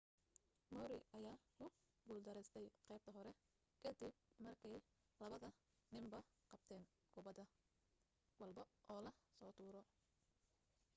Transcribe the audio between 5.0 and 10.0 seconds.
labada ninba qabteen kubad walbo oo la soo tuuro